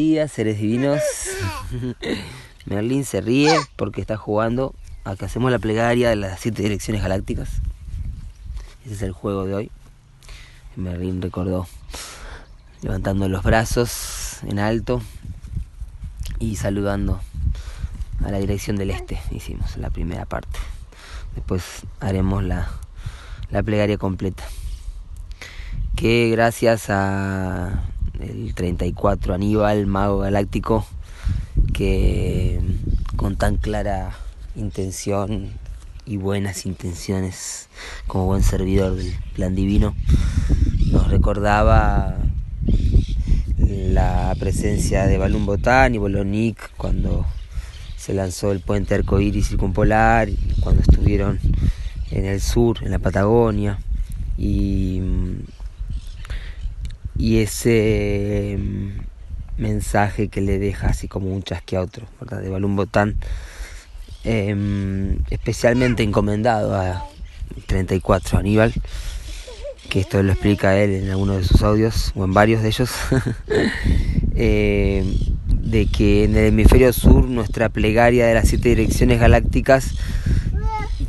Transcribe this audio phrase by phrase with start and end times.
[0.00, 1.02] Seres divinos.
[2.64, 7.02] Merlín se ríe porque está jugando a que hacemos la plegaria de las siete direcciones
[7.02, 7.60] galácticas.
[8.86, 9.70] Ese es el juego de hoy.
[10.74, 11.66] Merlín recordó
[12.80, 15.02] levantando los brazos en alto
[16.38, 17.20] y saludando
[18.24, 19.20] a la dirección del este.
[19.30, 20.58] Hicimos la primera parte.
[21.34, 22.70] Después haremos la,
[23.50, 24.44] la plegaria completa.
[25.94, 27.82] Que gracias a
[28.22, 30.86] el 34 Aníbal, mago galáctico,
[31.72, 32.60] que
[33.16, 34.12] con tan clara
[34.56, 35.50] intención
[36.06, 37.68] y buenas intenciones
[38.06, 39.94] como buen servidor del plan divino,
[40.90, 42.16] nos recordaba
[43.58, 47.26] la presencia de Balún Botán y Bolonic cuando
[47.96, 50.28] se lanzó el puente arcoíris circumpolar,
[50.60, 51.38] cuando estuvieron
[52.10, 53.78] en el sur, en la Patagonia,
[54.36, 55.02] y
[57.20, 62.06] y ese mm, mensaje que le deja así como un chasque a otro,
[62.40, 63.16] de Balún Botán,
[64.24, 67.06] em, especialmente encomendado a
[67.66, 68.72] 34 Aníbal,
[69.90, 72.90] que esto lo explica él en alguno de sus audios o en varios de ellos,
[74.34, 75.14] em,
[75.46, 79.94] de que en el hemisferio sur nuestra plegaria de las siete direcciones galácticas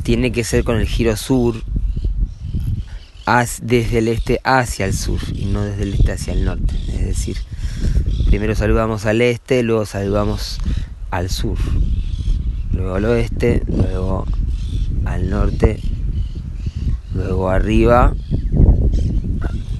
[0.02, 1.54] tiene que ser con el giro sur,
[3.62, 6.74] desde el este hacia el sur y no desde el este hacia el norte.
[6.92, 7.36] Es decir,
[8.26, 10.58] primero saludamos al este, luego saludamos
[11.10, 11.58] al sur,
[12.72, 14.26] luego al oeste, luego
[15.04, 15.80] al norte,
[17.14, 18.14] luego arriba,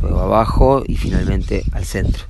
[0.01, 2.25] luego abajo y finalmente al centro.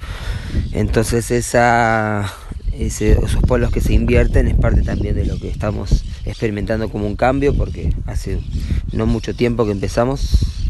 [0.73, 2.33] Entonces esa,
[2.73, 7.17] esos polos que se invierten es parte también de lo que estamos experimentando como un
[7.17, 8.41] cambio porque hace
[8.93, 10.62] no mucho tiempo que empezamos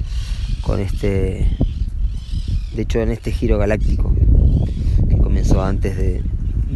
[0.62, 1.46] con este,
[2.74, 4.14] de hecho en este giro galáctico
[5.08, 6.22] que, comenzó antes de,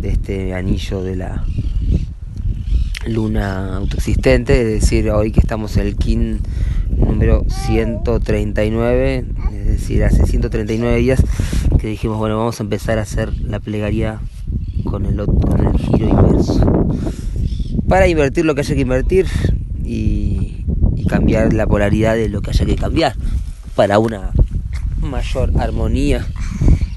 [0.02, 1.44] este anillo de la
[3.06, 6.40] luna autoexistente, es decir, hoy que estamos en el KIN
[6.96, 11.22] número 139, es decir, hace 139 días
[11.80, 14.20] que dijimos, bueno, vamos a empezar a hacer la plegaria
[14.84, 16.88] con el, con el giro inverso.
[17.88, 19.26] Para invertir lo que haya que invertir
[19.84, 20.64] y
[21.08, 23.14] cambiar la polaridad de lo que haya que cambiar
[23.76, 24.32] para una
[25.02, 26.26] mayor armonía,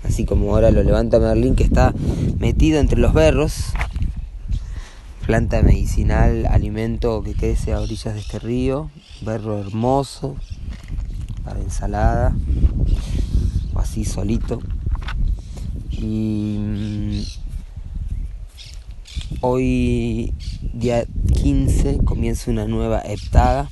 [0.06, 1.94] así como ahora lo levanta Merlín que está
[2.40, 3.66] metido entre los berros,
[5.26, 8.90] planta medicinal, alimento que crece a orillas de este río,
[9.22, 10.38] berro hermoso
[11.44, 12.34] para ensalada
[13.74, 14.62] o así solito.
[15.92, 17.22] Y mm,
[19.42, 20.34] hoy
[20.74, 23.70] día 15 comienza una nueva heptada.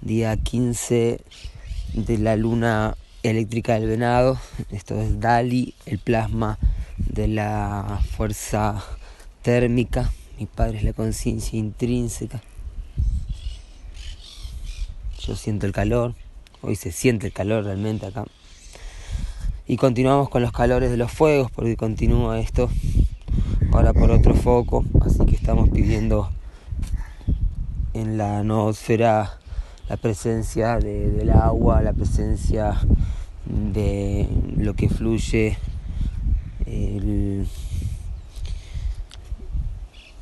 [0.00, 1.20] Día 15
[1.94, 4.38] de la luna eléctrica del venado.
[4.70, 6.58] Esto es Dali, el plasma
[6.98, 8.84] de la fuerza
[9.42, 10.10] térmica.
[10.38, 12.42] Mi padre es la conciencia intrínseca.
[15.26, 16.14] Yo siento el calor.
[16.62, 18.24] Hoy se siente el calor realmente acá.
[19.66, 22.70] Y continuamos con los calores de los fuegos porque continúa esto
[23.72, 24.84] ahora por otro foco.
[25.00, 26.30] Así que estamos pidiendo
[27.92, 29.38] en la noosfera
[29.88, 32.76] la presencia del agua, la presencia
[33.46, 35.56] de lo que fluye,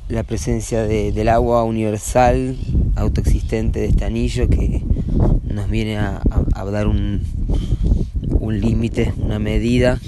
[0.07, 2.57] la presencia del agua universal,
[2.95, 4.83] autoexistente de este anillo que
[5.45, 6.21] nos viene a,
[6.71, 7.23] dar un,
[8.39, 9.99] un límite, una medida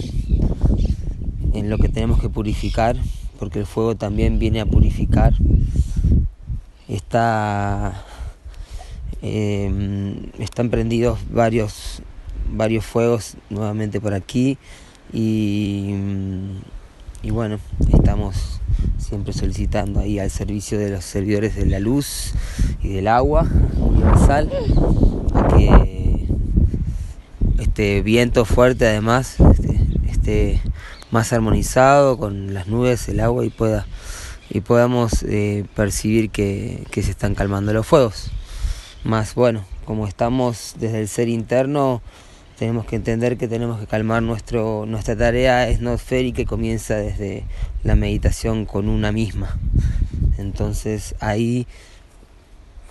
[1.53, 2.95] en lo que tenemos que purificar,
[3.39, 5.33] porque el fuego también viene a purificar.
[6.87, 8.05] Esta
[9.21, 12.01] Em, están prendidos varios,
[12.51, 14.59] varios fuegos nuevamente por aquí
[15.11, 15.95] y,
[17.23, 17.59] y bueno,
[17.91, 18.61] estamos
[18.99, 22.33] siempre solicitando ahí al servicio de los servidores de la luz
[22.83, 24.51] y del agua universal
[25.33, 26.27] a que
[27.57, 29.37] este viento fuerte además
[30.07, 30.61] esté,
[31.09, 33.87] más armonizado con las nubes, el agua y pueda
[34.49, 38.31] y podamos eh, percibir que, que se están calmando los fuegos.
[39.03, 42.01] Más bueno, como estamos desde el ser interno,
[42.57, 47.43] tenemos que entender que tenemos que calmar nuestro, nuestra tarea esnotférica que comienza desde
[47.83, 49.57] la meditación con una misma.
[50.37, 51.67] Entonces ahí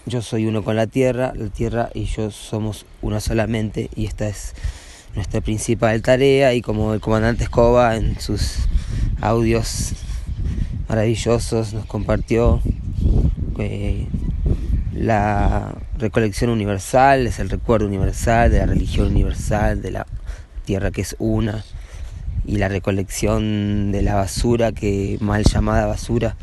[0.07, 4.29] yo soy uno con la tierra, la tierra y yo somos una solamente y esta
[4.29, 4.55] es
[5.17, 8.69] nuestra principal tarea y como el comandante Escoba en sus
[9.21, 9.95] audios
[10.89, 12.63] maravillosos nos compartió
[13.59, 14.07] eh,
[14.97, 20.07] la recolección universal es el recuerdo universal de la religión universal, de la
[20.65, 21.65] tierra que es una
[22.47, 26.37] y la recolección de la basura, que mal llamada basura,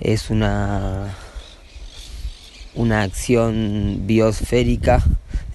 [0.00, 1.14] es una,
[2.74, 5.02] una acción biosférica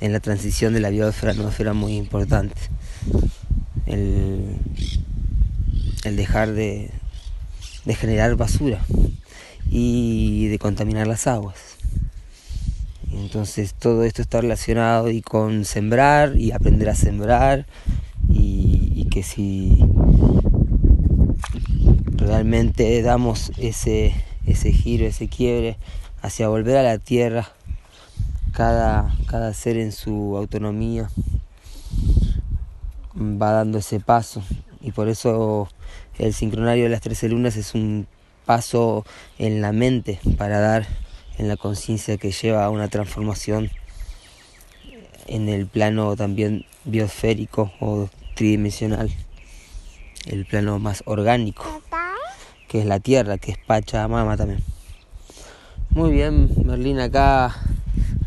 [0.01, 2.55] en la transición de la biosfera a atmósfera muy importante.
[3.85, 4.57] El,
[6.03, 6.91] el dejar de,
[7.85, 8.79] de generar basura
[9.69, 11.70] y de contaminar las aguas.
[13.13, 17.65] Entonces todo esto está relacionado y con sembrar y aprender a sembrar
[18.29, 19.77] y, que si
[22.15, 24.13] realmente damos ese,
[24.45, 25.75] ese giro, ese quiebre
[26.21, 27.49] hacia volver a la tierra,
[28.53, 31.09] cada, cada ser en su autonomía
[33.15, 34.41] va dando ese paso.
[34.79, 35.67] Y por eso
[36.17, 38.07] el sincronario de las trece lunas es un
[38.45, 39.05] paso
[39.37, 40.87] en la mente para dar
[41.41, 43.71] en la conciencia que lleva a una transformación
[45.25, 49.11] en el plano también biosférico o tridimensional,
[50.27, 51.81] el plano más orgánico,
[52.67, 54.63] que es la tierra, que es Pachamama también.
[55.89, 57.55] Muy bien, Merlín acá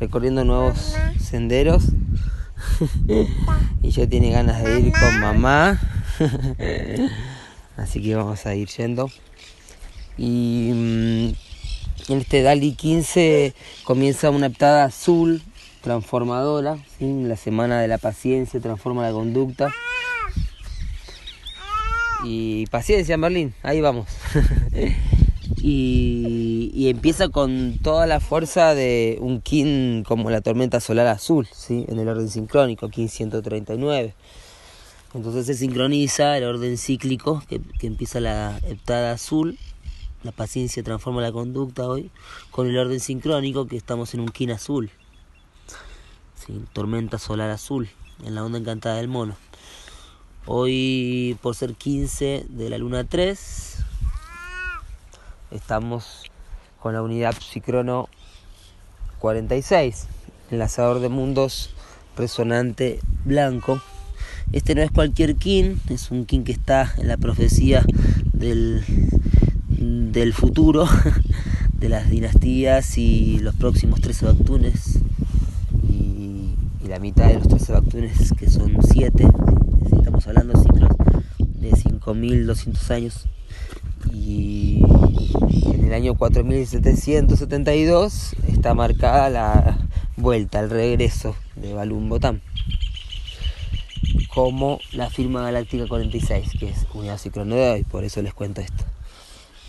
[0.01, 1.85] recorriendo nuevos senderos
[3.81, 5.81] y ya tiene ganas de ir con mamá.
[7.77, 9.09] Así que vamos a ir yendo.
[10.17, 11.44] Y mm,
[12.09, 13.55] en este DALI 15
[13.85, 15.43] comienza una aptada azul
[15.83, 16.79] transformadora.
[17.01, 19.73] La semana de la paciencia transforma la conducta.
[22.25, 24.09] Y paciencia, Merlín, ahí vamos.
[25.59, 31.85] y, empieza con toda la fuerza de un Kin como la tormenta solar azul, ¿sí?
[31.89, 34.15] en el orden sincrónico, Kin 139.
[35.15, 39.59] Entonces se sincroniza el orden cíclico que, empieza la heptada azul,
[40.25, 42.11] la paciencia transforma la conducta hoy,
[42.51, 44.91] con el orden sincrónico que estamos en un kin azul,
[46.73, 47.89] tormenta solar azul,
[48.25, 49.37] en la onda encantada del mono.
[50.47, 53.77] Hoy por ser 15 de la luna 3,
[55.51, 56.23] estamos
[56.81, 58.09] con la unidad psicrono
[59.21, 60.07] 46,
[60.51, 61.71] enlazador de mundos
[62.17, 63.81] resonante blanco
[64.53, 67.85] este no es cualquier kin, es un kin que está en la profecía
[68.33, 68.85] del,
[69.85, 70.89] del futuro,
[71.73, 74.99] de las dinastías y los próximos 13 Bactunes.
[75.89, 76.55] Y,
[76.89, 79.27] la mitad de los 13 Bactunes, que son 7,
[79.97, 80.91] estamos hablando de ciclos
[81.39, 83.27] de 5200 años.
[84.13, 84.83] Y
[85.73, 89.79] en el año 4772 está marcada la
[90.17, 92.43] vuelta, el regreso de Balum Botán
[94.35, 98.85] como la firma galáctica 46, que es unidad ciclonera y por eso les cuento esto.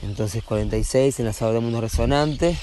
[0.03, 2.57] Entonces 46 en la sala de mundo resonante,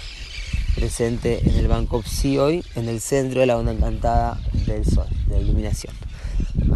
[0.74, 5.06] presente en el banco Psi hoy, en el centro de la onda encantada del sol,
[5.26, 5.94] de la iluminación.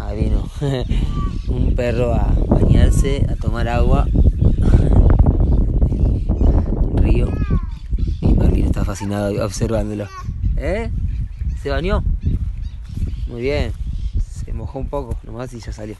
[0.01, 0.49] Ahí vino
[1.47, 4.07] un perro a bañarse, a tomar agua
[5.89, 7.29] en río
[8.21, 10.07] y Marlene está fascinado observándolo.
[10.55, 10.91] ¿Eh?
[11.61, 12.03] ¿Se bañó?
[13.27, 13.73] Muy bien
[14.57, 15.95] mojó un poco nomás y ya salió.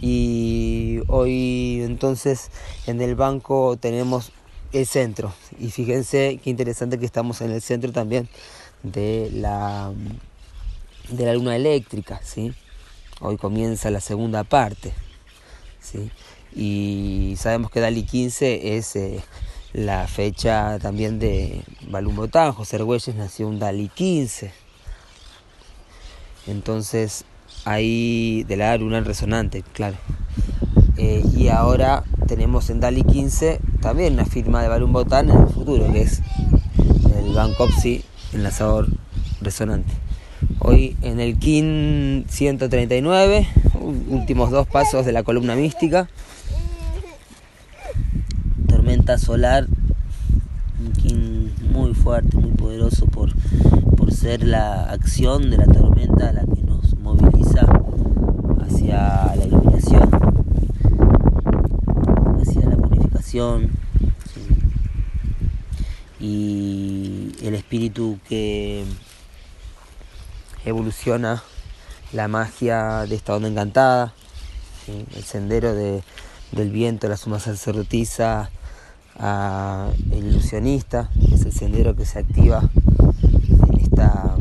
[0.00, 2.50] Y hoy entonces
[2.86, 4.32] en el banco tenemos
[4.72, 5.32] el centro.
[5.58, 8.28] Y fíjense qué interesante que estamos en el centro también
[8.82, 9.92] de la,
[11.08, 12.20] de la luna eléctrica.
[12.22, 12.52] ¿sí?
[13.20, 14.92] Hoy comienza la segunda parte.
[15.80, 16.10] ¿sí?
[16.54, 19.22] Y sabemos que Dali 15 es eh,
[19.72, 22.52] la fecha también de Balum Botán.
[22.52, 24.52] José Argüelles nació un Dali 15.
[26.46, 27.24] Entonces
[27.66, 29.96] ahí de la luna resonante, claro.
[30.96, 35.48] Eh, y ahora tenemos en DALI 15 también una firma de Balloon Botán en el
[35.48, 36.22] futuro, que es
[37.18, 38.88] el Bancopsi enlazador
[39.42, 39.92] resonante.
[40.60, 43.48] Hoy en el KIN 139,
[44.08, 46.08] últimos dos pasos de la columna mística.
[48.68, 49.66] Tormenta solar,
[50.80, 53.34] un KIN muy fuerte, muy poderoso por
[54.16, 56.65] ser la acción de la tormenta la que
[57.16, 57.66] moviliza
[58.60, 60.10] hacia la iluminación,
[62.40, 63.70] hacia la purificación
[66.20, 68.84] y el espíritu que
[70.64, 71.42] evoluciona
[72.12, 74.14] la magia de esta onda encantada,
[74.88, 78.50] el sendero del viento, la suma sacerdotisa,
[79.18, 82.62] el ilusionista, es el sendero que se activa
[83.80, 84.35] esta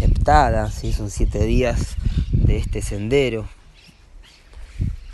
[0.00, 0.92] heptada, ¿sí?
[0.92, 1.96] son siete días
[2.32, 3.46] de este sendero.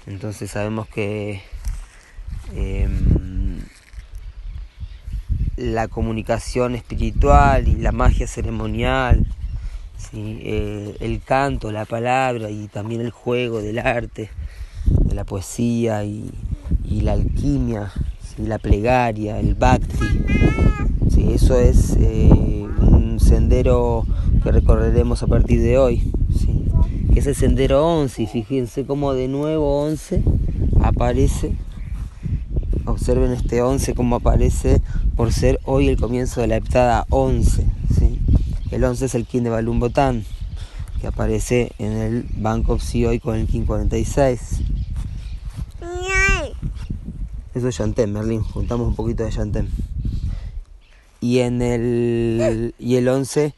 [0.06, 1.42] Entonces sabemos que
[2.54, 3.60] em,
[5.56, 9.26] la comunicación espiritual y la magia ceremonial
[9.96, 10.38] ¿sí?
[10.42, 14.30] Eh, el canto, la palabra y también el juego del arte,
[14.86, 16.32] de la poesía y,
[16.84, 17.92] la alquimia,
[18.38, 19.96] la plegaria, el bhakti.
[21.12, 21.32] ¿sí?
[21.32, 24.04] Eso es eh, un sendero
[24.46, 26.66] que recorreremos a partir de hoy, ¿sí?
[27.12, 30.22] que es el sendero 11 y fíjense cómo de nuevo 11
[30.84, 31.56] aparece
[32.84, 34.80] observen este 11 como aparece
[35.16, 37.66] por ser hoy el comienzo de la heptada 11.
[37.98, 38.20] ¿sí?
[38.70, 40.24] El 11 es el King de Balún Botán,
[41.00, 44.60] que aparece en el Bank of Sea hoy con el King 46.
[47.52, 49.66] Eso es Yantem, Merlin, juntamos un poquito de Yantem.
[51.20, 53.52] Y en el y el 11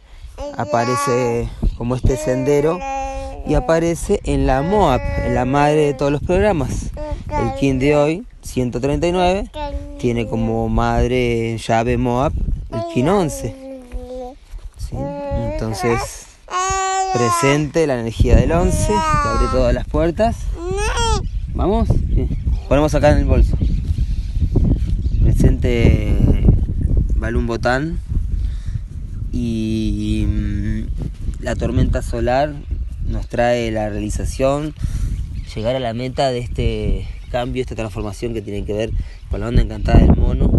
[0.59, 2.81] aparece como este sendero
[3.47, 6.91] y aparece en la Moab, en la madre de todos los programas.
[7.29, 9.51] El King de hoy 139
[9.99, 12.33] tiene como madre llave Moab
[12.73, 13.55] el King 11.
[15.53, 16.27] Entonces,
[17.13, 18.93] presente la energía del 11, que
[19.29, 20.37] abre todas las puertas.
[21.55, 21.89] ¿Vamos?
[22.69, 23.57] Ponemos acá en el bolso.
[25.23, 26.17] Presente
[27.17, 28.01] Balún Botán
[29.33, 30.87] y mm,
[31.41, 32.55] la tormenta solar
[33.09, 34.75] nos trae la realización,
[35.55, 38.91] llegar a la meta de este cambio, esta transformación que tiene que ver
[39.31, 40.51] con la onda encantada del mono,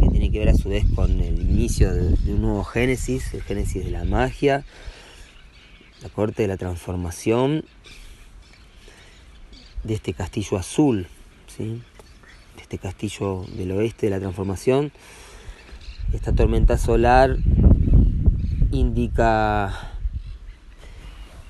[0.00, 3.42] que tiene que ver a su vez con el inicio de, un nuevo génesis, el
[3.42, 4.64] génesis de la magia,
[6.02, 7.64] la corte de la transformación
[9.84, 11.06] de este castillo azul,
[11.46, 11.82] ¿sí?
[12.56, 14.92] de este castillo del oeste de la transformación.
[16.12, 17.36] Esta tormenta solar
[18.78, 19.72] indica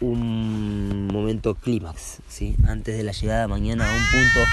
[0.01, 2.57] un momento clímax, ¿sí?
[2.67, 4.47] antes de la llegada mañana a un punto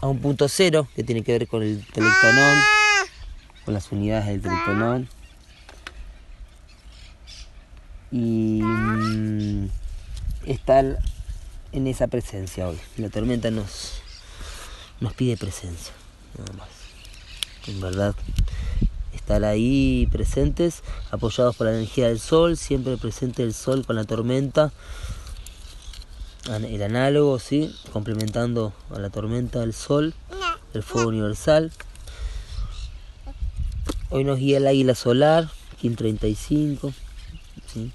[0.00, 2.58] a un punto cero que tiene que ver con el telectonón,
[3.64, 5.08] con las unidades del telectonón.
[8.10, 9.68] Y mm,
[10.46, 10.98] estar
[11.72, 12.78] en esa presencia hoy.
[12.96, 14.00] La tormenta nos,
[15.00, 15.92] nos pide presencia,
[16.38, 16.68] nada más.
[17.66, 18.14] En verdad,
[19.28, 24.04] estar ahí presentes, apoyados por la energía del sol, siempre presente el sol con la
[24.04, 24.72] tormenta,
[26.46, 27.70] el análogo, ¿sí?
[27.92, 30.14] complementando a la tormenta del sol,
[30.72, 31.72] el fuego universal.
[34.08, 36.94] Hoy nos guía el águila solar, Kim 35,
[37.66, 37.92] ¿sí?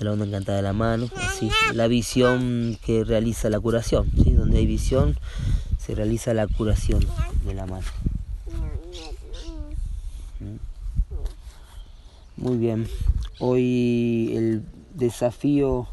[0.00, 4.32] de la onda encantada de la mano, así, la visión que realiza la curación, ¿sí?
[4.32, 5.16] donde hay visión
[5.78, 7.06] se realiza la curación
[7.44, 7.86] de la mano.
[12.42, 12.88] Muy bien.
[13.38, 15.86] Hoy el desafío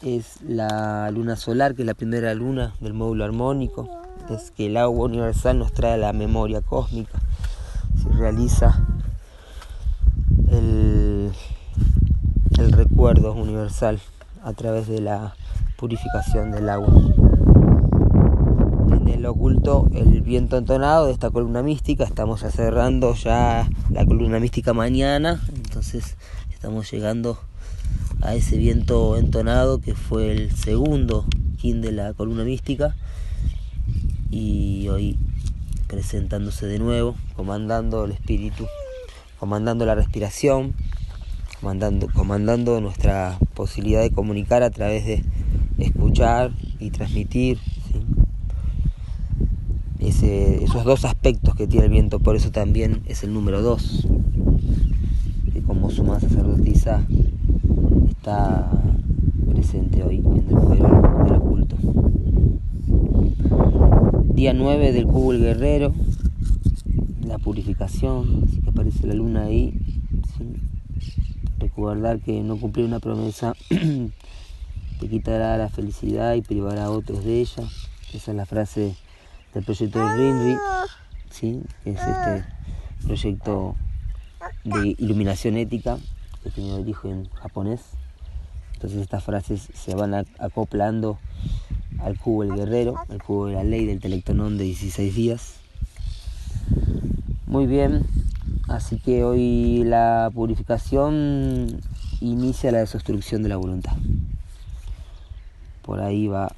[0.00, 3.88] es la luna solar, que es la primera luna del módulo armónico.
[4.30, 7.18] Es que el agua universal nos trae la memoria cósmica.
[8.00, 8.86] Se realiza
[10.52, 11.32] el,
[12.56, 13.98] el recuerdo universal
[14.44, 15.34] a través de la
[15.76, 17.25] purificación del agua
[19.26, 22.04] oculto el viento entonado de esta columna mística.
[22.04, 25.40] Estamos ya cerrando ya la columna mística mañana.
[25.54, 26.16] Entonces
[26.50, 27.38] estamos llegando
[28.22, 31.26] a ese viento entonado que fue el segundo
[31.58, 32.96] kin de la columna mística.
[34.30, 35.18] Y hoy
[35.86, 38.66] presentándose de nuevo, comandando el espíritu,
[39.38, 40.74] comandando la respiración,
[41.60, 45.24] comandando, comandando nuestra posibilidad de comunicar a través de
[45.78, 47.58] escuchar y transmitir
[50.22, 54.06] esos dos aspectos que tiene el viento, por eso también es el número dos,
[55.52, 57.06] que como suma sacerdotisa
[58.08, 58.70] está
[59.48, 60.82] presente hoy en el poder
[61.24, 61.76] del oculto.
[64.34, 65.92] Día 9 del cubo el guerrero,
[67.24, 69.78] la purificación, así que aparece la luna ahí.
[71.58, 73.54] Recordar que no cumplir una promesa
[75.00, 77.64] te quitará la felicidad y privará a otros de ella.
[78.14, 78.94] Esa es la frase
[79.56, 80.56] el proyecto de RINRI,
[81.30, 81.62] ¿sí?
[81.82, 82.44] que es este
[83.04, 83.74] proyecto
[84.64, 85.96] de iluminación ética
[86.42, 87.80] que tiene origen en japonés.
[88.74, 91.18] Entonces estas frases se van acoplando
[92.00, 95.54] al cubo del guerrero, al cubo de la ley del telectonón de 16 días.
[97.46, 98.04] Muy bien,
[98.68, 101.80] así que hoy la purificación
[102.20, 103.96] inicia la desobstrucción de la voluntad.
[105.80, 106.54] Por ahí va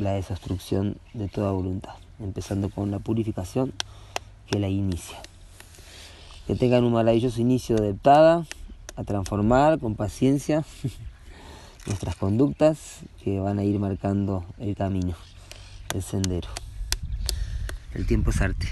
[0.00, 3.72] la desobstrucción de toda voluntad, empezando con la purificación
[4.46, 5.18] que la inicia.
[6.46, 7.94] Que tengan un maravilloso inicio de
[8.96, 10.64] a transformar con paciencia
[11.86, 15.14] nuestras conductas que van a ir marcando el camino,
[15.94, 16.48] el sendero.
[17.94, 18.68] El tiempo es arte.